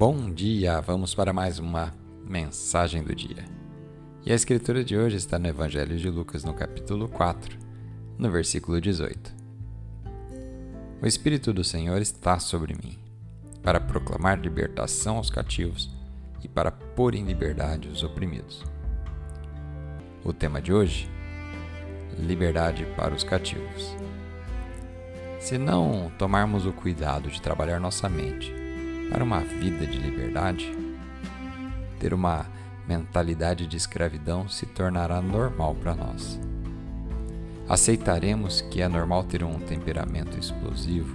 [0.00, 0.80] Bom dia!
[0.80, 1.92] Vamos para mais uma
[2.24, 3.44] mensagem do dia.
[4.24, 7.58] E a escritura de hoje está no Evangelho de Lucas, no capítulo 4,
[8.16, 9.34] no versículo 18.
[11.02, 12.98] O Espírito do Senhor está sobre mim,
[13.62, 15.90] para proclamar libertação aos cativos
[16.42, 18.64] e para pôr em liberdade os oprimidos.
[20.24, 21.10] O tema de hoje:
[22.18, 23.94] liberdade para os cativos.
[25.38, 28.59] Se não tomarmos o cuidado de trabalhar nossa mente
[29.10, 30.72] para uma vida de liberdade,
[31.98, 32.46] ter uma
[32.86, 36.40] mentalidade de escravidão se tornará normal para nós.
[37.68, 41.14] Aceitaremos que é normal ter um temperamento explosivo,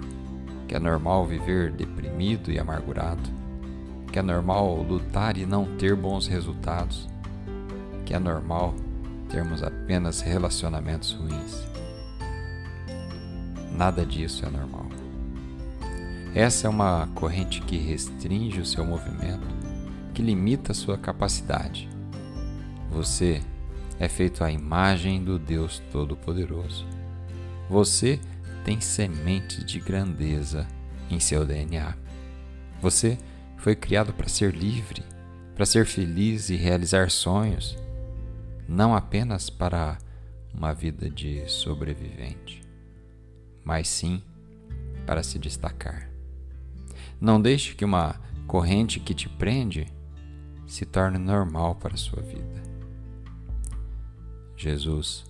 [0.68, 3.28] que é normal viver deprimido e amargurado,
[4.12, 7.08] que é normal lutar e não ter bons resultados,
[8.04, 8.74] que é normal
[9.28, 11.66] termos apenas relacionamentos ruins.
[13.72, 14.85] Nada disso é normal.
[16.36, 19.48] Essa é uma corrente que restringe o seu movimento,
[20.12, 21.88] que limita a sua capacidade.
[22.90, 23.40] Você
[23.98, 26.86] é feito à imagem do Deus Todo-Poderoso.
[27.70, 28.20] Você
[28.66, 30.68] tem semente de grandeza
[31.08, 31.96] em seu DNA.
[32.82, 33.16] Você
[33.56, 35.02] foi criado para ser livre,
[35.54, 37.78] para ser feliz e realizar sonhos,
[38.68, 39.96] não apenas para
[40.52, 42.62] uma vida de sobrevivente,
[43.64, 44.22] mas sim
[45.06, 46.14] para se destacar.
[47.20, 49.86] Não deixe que uma corrente que te prende
[50.66, 52.62] se torne normal para a sua vida.
[54.56, 55.24] Jesus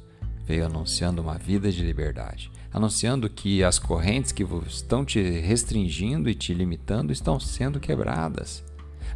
[0.45, 6.35] veio anunciando uma vida de liberdade, anunciando que as correntes que estão te restringindo e
[6.35, 8.65] te limitando estão sendo quebradas.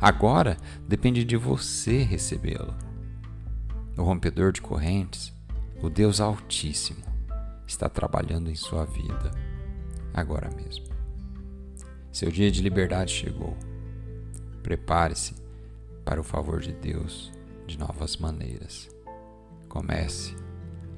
[0.01, 0.57] Agora
[0.89, 2.75] depende de você recebê-lo.
[3.97, 5.33] O rompedor de correntes,
[5.83, 7.05] o Deus Altíssimo,
[7.67, 9.31] está trabalhando em sua vida
[10.13, 11.00] agora mesmo.
[12.13, 13.57] Seu dia de liberdade chegou.
[14.63, 15.35] Prepare-se
[16.05, 17.33] para o favor de Deus
[17.67, 18.89] de novas maneiras.
[19.69, 20.35] Comece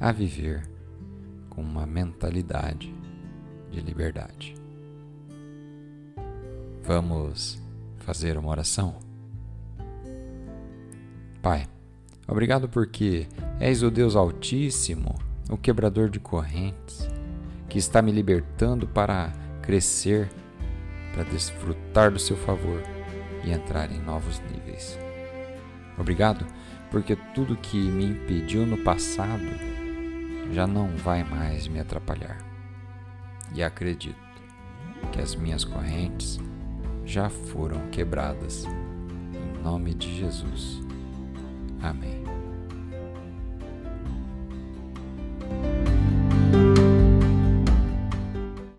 [0.00, 0.62] a viver
[1.50, 2.94] com uma mentalidade
[3.70, 4.54] de liberdade.
[6.82, 7.62] Vamos
[7.98, 8.98] fazer uma oração?
[11.42, 11.66] Pai,
[12.26, 13.28] obrigado porque
[13.60, 15.15] és o Deus Altíssimo,
[15.50, 17.06] o quebrador de correntes,
[17.69, 20.31] que está me libertando para crescer
[21.12, 22.82] para desfrutar do seu favor
[23.44, 24.98] e entrar em novos níveis.
[25.98, 26.46] Obrigado,
[26.90, 29.42] porque tudo que me impediu no passado
[30.52, 32.38] já não vai mais me atrapalhar.
[33.54, 34.16] E acredito
[35.10, 36.38] que as minhas correntes
[37.04, 38.64] já foram quebradas.
[38.64, 40.80] Em nome de Jesus.
[41.82, 42.22] Amém.